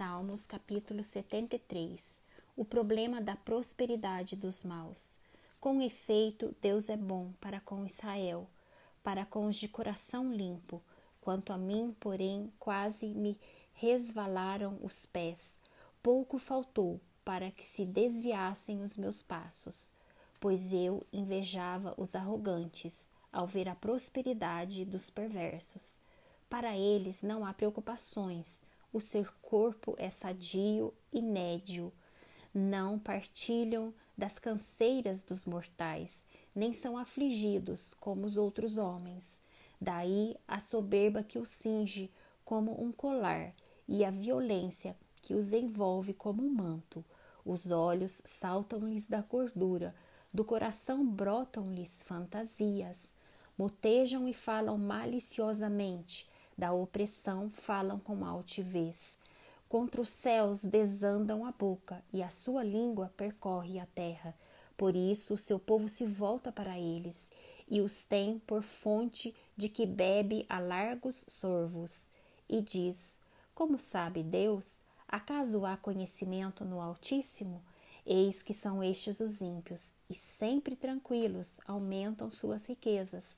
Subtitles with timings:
[0.00, 2.18] Salmos, capítulo 73.
[2.56, 5.18] O problema da prosperidade dos maus.
[5.60, 8.48] Com efeito, Deus é bom para com Israel,
[9.04, 10.82] para com os de coração limpo.
[11.20, 13.38] Quanto a mim, porém, quase me
[13.74, 15.58] resvalaram os pés.
[16.02, 19.92] Pouco faltou para que se desviassem os meus passos,
[20.40, 26.00] pois eu invejava os arrogantes ao ver a prosperidade dos perversos.
[26.48, 28.62] Para eles não há preocupações,
[28.92, 31.92] o seu corpo é sadio e nédio.
[32.52, 39.40] Não partilham das canseiras dos mortais, nem são afligidos como os outros homens.
[39.80, 42.10] Daí a soberba que os cinge
[42.44, 43.54] como um colar
[43.86, 47.04] e a violência que os envolve como um manto.
[47.44, 49.94] Os olhos saltam-lhes da gordura,
[50.32, 53.14] do coração brotam-lhes fantasias.
[53.56, 59.18] Motejam e falam maliciosamente, da opressão falam com altivez.
[59.68, 64.34] Contra os céus desandam a boca, e a sua língua percorre a terra.
[64.76, 67.30] Por isso o seu povo se volta para eles,
[67.68, 72.10] e os tem por fonte de que bebe a largos sorvos.
[72.48, 73.16] E diz:
[73.54, 74.80] Como sabe Deus?
[75.06, 77.62] Acaso há conhecimento no Altíssimo?
[78.04, 83.36] Eis que são estes os ímpios, e sempre tranquilos aumentam suas riquezas.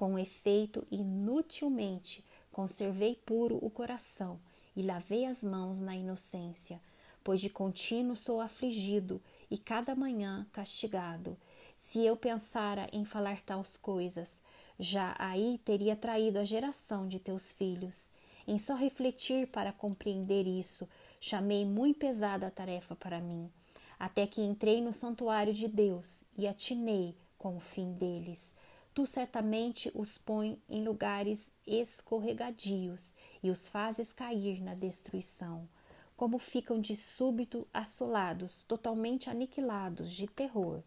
[0.00, 4.40] Com efeito, inutilmente Conservei puro o coração
[4.74, 6.80] e lavei as mãos na inocência,
[7.22, 11.36] pois de contínuo sou afligido e cada manhã castigado.
[11.76, 14.40] Se eu pensara em falar tais coisas,
[14.78, 18.10] já aí teria traído a geração de teus filhos.
[18.48, 20.88] Em só refletir para compreender isso,
[21.20, 23.52] chamei muito pesada a tarefa para mim,
[23.98, 28.56] até que entrei no santuário de Deus e atinei com o fim deles.
[28.92, 35.68] Tu certamente os põe em lugares escorregadios e os fazes cair na destruição.
[36.16, 40.82] Como ficam de súbito assolados, totalmente aniquilados de terror.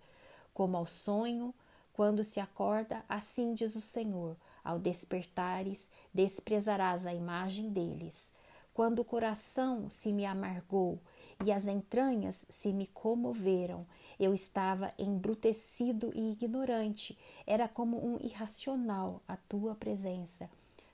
[0.53, 1.55] Como ao sonho,
[1.93, 8.33] quando se acorda, assim diz o Senhor: ao despertares, desprezarás a imagem deles.
[8.73, 10.99] Quando o coração se me amargou
[11.45, 13.85] e as entranhas se me comoveram,
[14.19, 20.49] eu estava embrutecido e ignorante, era como um irracional a tua presença.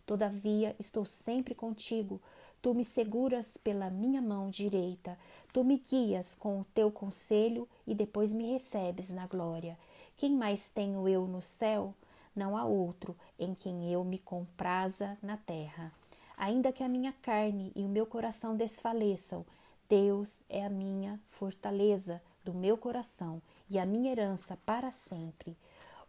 [0.06, 2.20] Todavia estou sempre contigo,
[2.62, 5.18] tu me seguras pela minha mão direita,
[5.54, 9.78] tu me guias com o teu conselho e depois me recebes na glória.
[10.18, 11.94] Quem mais tenho eu no céu?
[12.36, 15.94] Não há outro em quem eu me compraza na terra.
[16.40, 19.46] Ainda que a minha carne e o meu coração desfaleçam,
[19.90, 25.58] Deus é a minha fortaleza do meu coração e a minha herança para sempre.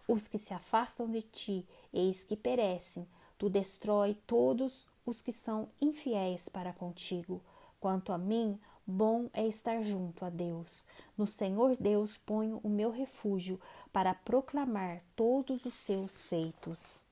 [0.06, 3.08] Os que se afastam de ti, eis que perecem.
[3.36, 7.42] Tu destrói todos os que são infiéis para contigo.
[7.80, 10.86] Quanto a mim, bom é estar junto a Deus.
[11.18, 13.60] No Senhor Deus ponho o meu refúgio
[13.92, 17.02] para proclamar todos os seus feitos.